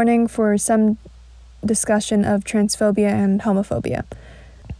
[0.00, 0.96] For some
[1.64, 4.04] discussion of transphobia and homophobia.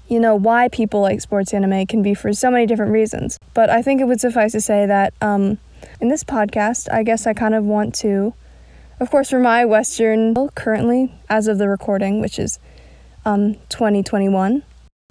[0.08, 3.38] You know, why people like sports anime can be for so many different reasons.
[3.52, 5.58] But I think it would suffice to say that um,
[6.00, 8.32] in this podcast, I guess I kind of want to,
[8.98, 12.58] of course, for my Western, currently, as of the recording, which is
[13.26, 14.62] um, 2021,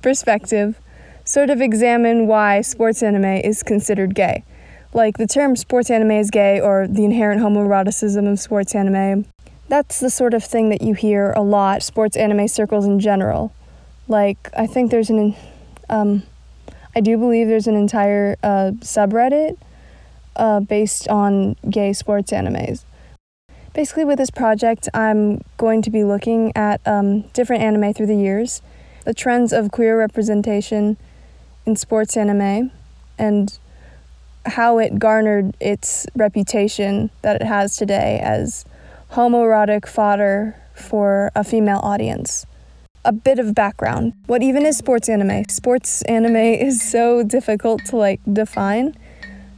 [0.02, 0.80] perspective,
[1.24, 4.44] sort of examine why sports anime is considered gay.
[4.92, 9.28] Like the term sports anime is gay or the inherent homoeroticism of sports anime.
[9.70, 13.54] That's the sort of thing that you hear a lot sports anime circles in general.
[14.08, 15.36] Like I think there's an
[15.90, 16.24] um,
[16.96, 19.58] I do believe there's an entire uh, subreddit
[20.36, 22.84] uh, based on gay sports animes.
[23.74, 28.16] Basically, with this project, I'm going to be looking at um, different anime through the
[28.16, 28.64] years,
[29.06, 30.98] the trends of queer representation
[31.68, 32.72] in sports anime,
[33.20, 33.60] and
[34.48, 38.66] how it garnered its reputation that it has today as
[39.12, 42.46] homoerotic fodder for a female audience.
[43.06, 44.14] A bit of background.
[44.28, 45.46] What even is sports anime?
[45.50, 46.36] Sports anime
[46.68, 48.96] is so difficult to like define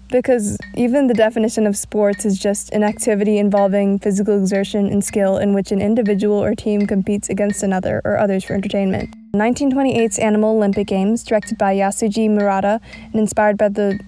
[0.09, 5.37] because even the definition of sports is just an activity involving physical exertion and skill
[5.37, 9.09] in which an individual or team competes against another or others for entertainment.
[9.33, 13.99] 1928's Animal Olympic Games, directed by Yasuji Murata and inspired by the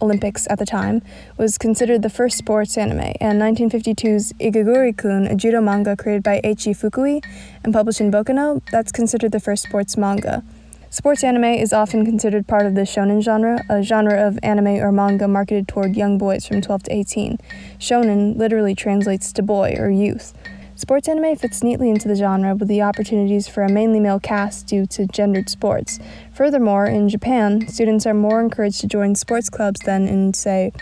[0.00, 1.02] Olympics at the time,
[1.36, 6.76] was considered the first sports anime, and 1952's Igaguri-kun, a judo manga created by Eiichi
[6.76, 7.24] Fukui
[7.64, 10.42] and published in Bokuno, that's considered the first sports manga.
[10.90, 14.90] Sports anime is often considered part of the shonen genre, a genre of anime or
[14.90, 17.38] manga marketed toward young boys from 12 to 18.
[17.78, 20.32] Shonen literally translates to boy or youth.
[20.78, 24.68] Sports anime fits neatly into the genre with the opportunities for a mainly male cast
[24.68, 25.98] due to gendered sports.
[26.32, 30.72] Furthermore, in Japan, students are more encouraged to join sports clubs than in, say,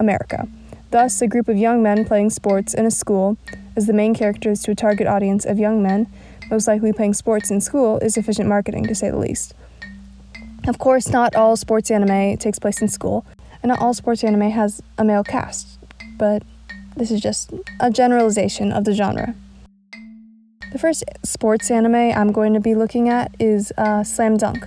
[0.00, 0.48] America.
[0.90, 3.38] Thus, a group of young men playing sports in a school
[3.76, 6.08] as the main characters to a target audience of young men
[6.50, 9.54] most likely playing sports in school is efficient marketing to say the least.
[10.66, 13.24] Of course, not all sports anime takes place in school,
[13.62, 15.78] and not all sports anime has a male cast,
[16.18, 16.42] but
[16.96, 19.34] this is just a generalization of the genre.
[20.72, 24.66] The first sports anime I'm going to be looking at is uh, Slam Dunk.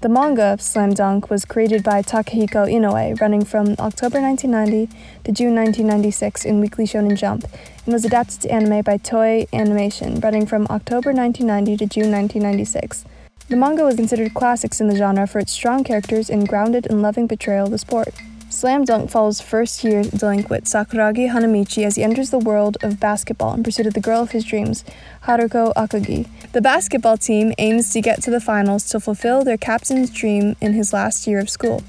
[0.00, 4.86] The manga of Slam Dunk was created by Takehiko Inoue, running from October 1990
[5.24, 7.44] to June 1996 in Weekly Shonen Jump,
[7.84, 13.04] and was adapted to anime by Toei Animation, running from October 1990 to June 1996.
[13.48, 17.02] The manga was considered classics in the genre for its strong characters and grounded and
[17.02, 18.14] loving portrayal of the sport.
[18.54, 23.52] Slam Dunk follows first year delinquent Sakuragi Hanamichi as he enters the world of basketball
[23.52, 24.84] in pursuit of the girl of his dreams,
[25.24, 26.28] Haruko Akagi.
[26.52, 30.72] The basketball team aims to get to the finals to fulfill their captain's dream in
[30.72, 31.82] his last year of school.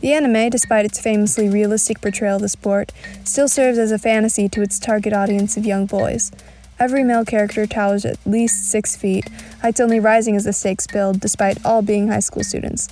[0.00, 2.90] The anime, despite its famously realistic portrayal of the sport,
[3.22, 6.32] still serves as a fantasy to its target audience of young boys.
[6.80, 9.28] Every male character towers at least six feet,
[9.60, 12.88] heights only rising as the stakes build, despite all being high school students.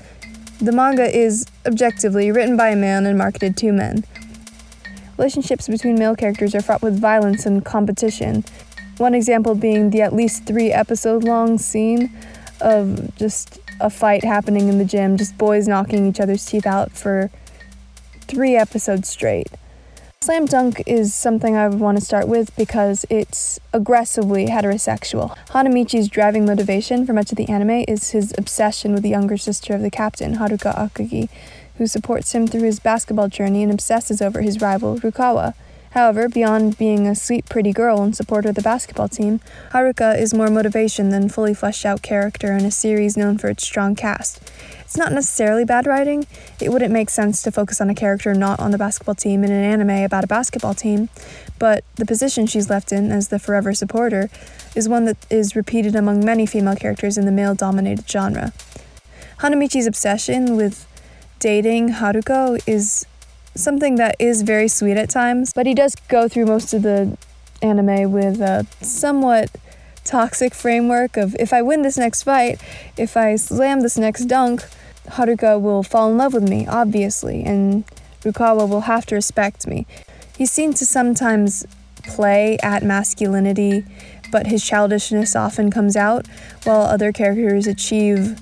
[0.61, 4.05] The manga is, objectively, written by a man and marketed to men.
[5.17, 8.45] Relationships between male characters are fraught with violence and competition.
[8.99, 12.13] One example being the at least three episode long scene
[12.61, 16.93] of just a fight happening in the gym, just boys knocking each other's teeth out
[16.93, 17.31] for
[18.29, 19.49] three episodes straight.
[20.23, 25.35] Slam Dunk is something I would want to start with because it's aggressively heterosexual.
[25.49, 29.75] Hanamichi's driving motivation for much of the anime is his obsession with the younger sister
[29.75, 31.31] of the captain, Haruka Akagi,
[31.77, 35.55] who supports him through his basketball journey and obsesses over his rival, Rukawa.
[35.91, 39.41] However, beyond being a sweet, pretty girl and supporter of the basketball team,
[39.73, 43.65] Haruka is more motivation than fully fleshed out character in a series known for its
[43.65, 44.41] strong cast.
[44.81, 46.27] It's not necessarily bad writing.
[46.61, 49.51] It wouldn't make sense to focus on a character not on the basketball team in
[49.51, 51.09] an anime about a basketball team,
[51.59, 54.31] but the position she's left in as the forever supporter
[54.77, 58.53] is one that is repeated among many female characters in the male dominated genre.
[59.41, 60.87] Hanamichi's obsession with
[61.39, 63.07] dating Haruko is
[63.55, 67.17] something that is very sweet at times, but he does go through most of the
[67.63, 69.51] anime with a somewhat
[70.05, 72.61] toxic framework of if I win this next fight,
[72.97, 74.65] if I slam this next dunk,
[75.07, 77.85] Haruka will fall in love with me, obviously, and
[78.23, 79.87] Rukawa will have to respect me.
[80.37, 81.67] He's seen to sometimes
[82.05, 83.85] play at masculinity,
[84.33, 86.27] but his childishness often comes out,
[86.65, 88.41] while other characters achieve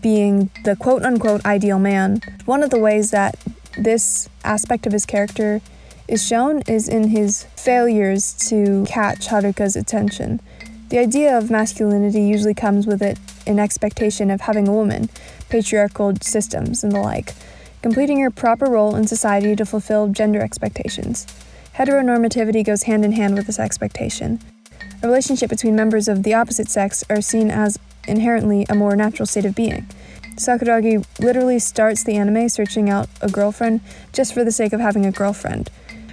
[0.00, 2.20] being the quote unquote ideal man.
[2.44, 3.36] One of the ways that
[3.76, 5.60] this aspect of his character
[6.08, 10.40] is shown is in his failures to catch Haruka's attention.
[10.88, 15.08] The idea of masculinity usually comes with it an expectation of having a woman,
[15.48, 17.34] patriarchal systems, and the like,
[17.82, 21.26] completing your proper role in society to fulfill gender expectations.
[21.74, 24.40] Heteronormativity goes hand in hand with this expectation.
[25.02, 29.26] A relationship between members of the opposite sex are seen as inherently a more natural
[29.26, 29.86] state of being.
[30.36, 33.80] Sakuragi literally starts the anime searching out a girlfriend
[34.12, 35.70] just for the sake of having a girlfriend.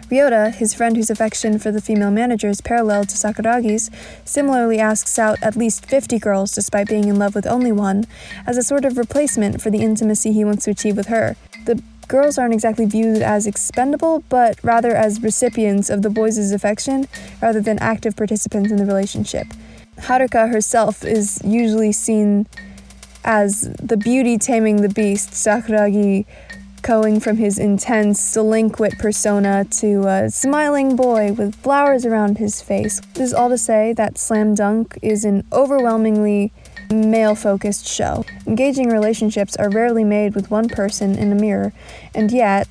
[0.09, 3.89] Ryota, his friend whose affection for the female manager is parallel to Sakuragi's,
[4.23, 8.05] similarly asks out at least 50 girls despite being in love with only one,
[8.45, 11.35] as a sort of replacement for the intimacy he wants to achieve with her.
[11.65, 17.07] The girls aren't exactly viewed as expendable, but rather as recipients of the boys' affection
[17.41, 19.47] rather than active participants in the relationship.
[19.97, 22.45] Haruka herself is usually seen
[23.23, 26.25] as the beauty taming the beast, Sakuragi
[26.81, 32.99] going from his intense delinquent persona to a smiling boy with flowers around his face.
[33.13, 36.51] This is all to say that Slam Dunk is an overwhelmingly
[36.91, 38.25] male focused show.
[38.45, 41.71] Engaging relationships are rarely made with one person in a mirror,
[42.13, 42.67] and yet,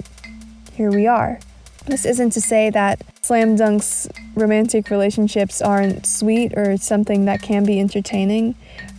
[0.75, 1.41] here we are.
[1.87, 7.65] This isn't to say that Slam Dunk's romantic relationships aren't sweet or something that can
[7.65, 8.55] be entertaining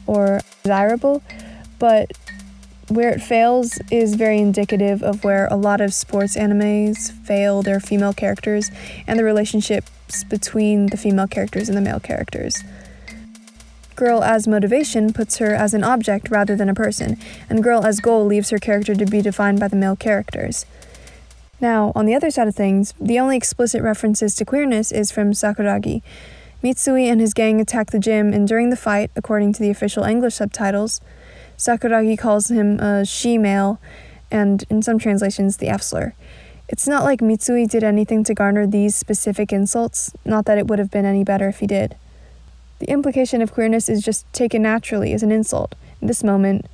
[0.08, 1.22] or desirable,
[1.80, 2.12] but
[2.90, 7.80] where it fails is very indicative of where a lot of sports animes fail their
[7.80, 8.70] female characters
[9.08, 12.64] and the relationships between the female characters and the male characters.
[13.96, 17.18] Girl as motivation puts her as an object rather than a person,
[17.50, 20.66] and girl as goal leaves her character to be defined by the male characters.
[21.62, 25.32] Now, on the other side of things, the only explicit references to queerness is from
[25.32, 26.02] Sakuragi.
[26.64, 30.04] Mitsui and his gang attack the gym, and during the fight, according to the official
[30.04, 31.00] English subtitles,
[31.58, 33.80] Sakuragi calls him a she male,
[34.32, 36.14] and in some translations, the F slur.
[36.68, 40.80] It's not like Mitsui did anything to garner these specific insults, not that it would
[40.80, 41.96] have been any better if he did.
[42.80, 45.76] The implication of queerness is just taken naturally as an insult.
[46.02, 46.66] In this moment,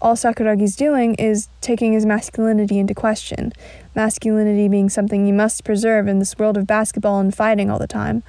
[0.00, 3.52] all Sakuragi's doing is taking his masculinity into question,
[3.94, 7.86] masculinity being something you must preserve in this world of basketball and fighting all the
[7.86, 8.24] time.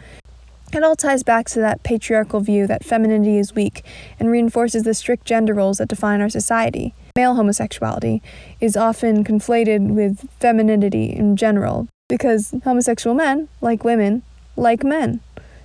[0.76, 3.86] It all ties back to that patriarchal view that femininity is weak
[4.20, 6.96] and reinforces the strict gender roles that define our society.
[7.16, 8.24] Male homosexuality
[8.60, 14.24] is often conflated with femininity in general because homosexual men, like women,
[14.56, 15.22] like men.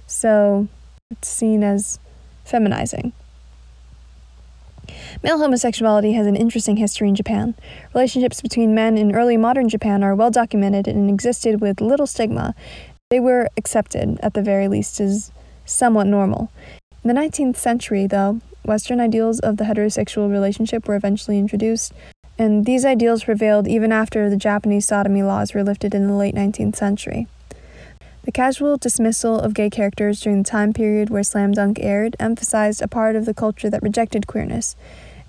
[0.06, 0.69] So
[1.10, 1.99] it's seen as
[2.46, 3.12] feminizing.
[5.22, 7.55] Male homosexuality has an interesting history in Japan.
[7.94, 12.55] Relationships between men in early modern Japan are well documented and existed with little stigma.
[13.10, 15.32] They were accepted, at the very least, as
[15.64, 16.50] somewhat normal.
[17.02, 21.94] In the 19th century, though, Western ideals of the heterosexual relationship were eventually introduced,
[22.38, 26.34] and these ideals prevailed even after the Japanese sodomy laws were lifted in the late
[26.34, 27.26] 19th century.
[28.25, 32.82] The casual dismissal of gay characters during the time period where Slam Dunk aired emphasized
[32.82, 34.76] a part of the culture that rejected queerness,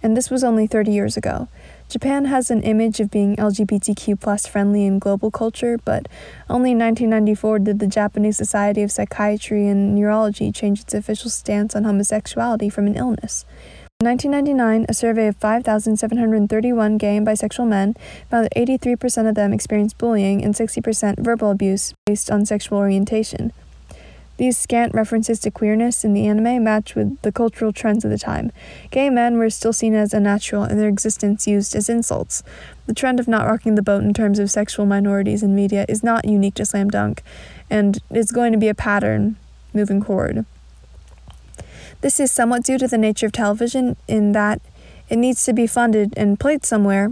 [0.01, 1.47] and this was only 30 years ago.
[1.89, 6.07] Japan has an image of being LGBTQ plus friendly in global culture, but
[6.49, 11.75] only in 1994 did the Japanese Society of Psychiatry and Neurology change its official stance
[11.75, 13.45] on homosexuality from an illness.
[14.01, 17.95] In 1999, a survey of 5,731 gay and bisexual men
[18.29, 23.51] found that 83% of them experienced bullying and 60% verbal abuse based on sexual orientation.
[24.39, 28.17] These scant references to queerness in the anime match with the cultural trends of the
[28.17, 28.53] time.
[28.89, 32.41] Gay men were still seen as unnatural and their existence used as insults.
[32.85, 36.05] The trend of not rocking the boat in terms of sexual minorities in media is
[36.05, 37.21] not unique to Slam Dunk,
[37.69, 39.35] and is going to be a pattern
[39.73, 40.45] moving forward.
[41.99, 44.61] This is somewhat due to the nature of television in that
[45.09, 47.11] it needs to be funded and played somewhere.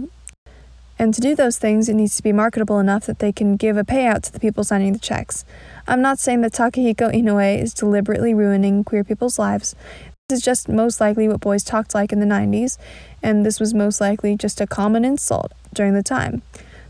[0.98, 3.76] And to do those things, it needs to be marketable enough that they can give
[3.76, 5.44] a payout to the people signing the checks.
[5.86, 9.76] I'm not saying that Takehiko Inoue is deliberately ruining queer people's lives.
[10.28, 12.76] This is just most likely what boys talked like in the 90s,
[13.22, 16.42] and this was most likely just a common insult during the time.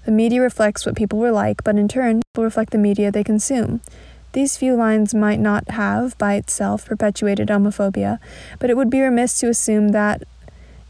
[0.06, 3.22] The media reflects what people were like, but in turn, people reflect the media they
[3.22, 3.82] consume.
[4.32, 8.18] These few lines might not have, by itself, perpetuated homophobia,
[8.58, 10.22] but it would be remiss to assume that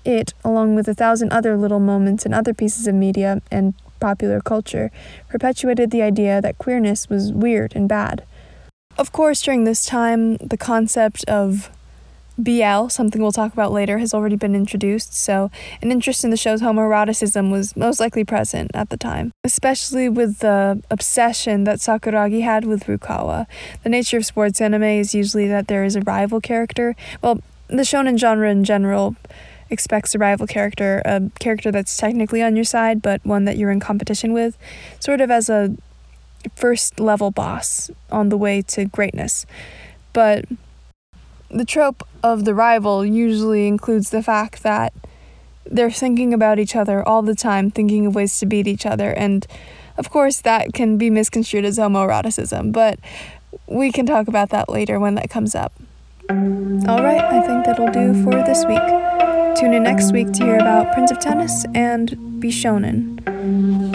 [0.08, 4.40] it, along with a thousand other little moments in other pieces of media and popular
[4.40, 4.90] culture,
[5.28, 8.24] perpetuated the idea that queerness was weird and bad.
[8.96, 11.70] Of course, during this time, the concept of
[12.38, 15.50] BL, something we'll talk about later, has already been introduced, so
[15.82, 20.38] an interest in the show's homoeroticism was most likely present at the time, especially with
[20.38, 23.46] the obsession that Sakuragi had with Rukawa.
[23.82, 26.94] The nature of sports anime is usually that there is a rival character.
[27.22, 29.16] Well, the shonen genre in general
[29.70, 33.70] expects a rival character, a character that's technically on your side, but one that you're
[33.70, 34.56] in competition with,
[34.98, 35.76] sort of as a
[36.54, 39.46] first level boss on the way to greatness.
[40.12, 40.44] But
[41.50, 44.92] the trope of the rival usually includes the fact that
[45.70, 49.12] they're thinking about each other all the time, thinking of ways to beat each other.
[49.12, 49.46] And
[49.96, 52.98] of course, that can be misconstrued as homoeroticism, but
[53.66, 55.72] we can talk about that later when that comes up.
[56.30, 59.07] All right, I think that'll do for this week.
[59.58, 62.10] Tune in next week to hear about Prince of Tennis and
[62.40, 63.87] Bishonen.